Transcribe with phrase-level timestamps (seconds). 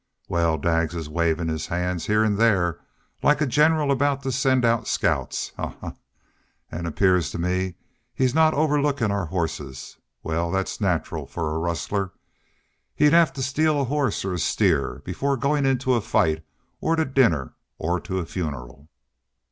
[0.27, 2.79] "Wal, Daggs is wavin' his hand heah an' there,
[3.21, 5.51] like a general aboot to send out scouts.
[5.57, 5.93] Haw haw!...
[6.71, 7.75] An' 'pears to me
[8.11, 9.97] he's not overlookin' our hosses.
[10.23, 12.13] Wal, that's natural for a rustler.
[12.95, 16.43] He'd have to steal a hoss or a steer before goin' into a fight
[16.79, 18.89] or to dinner or to a funeral."